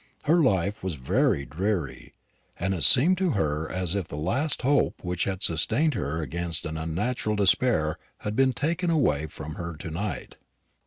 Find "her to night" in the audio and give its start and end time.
9.61-10.37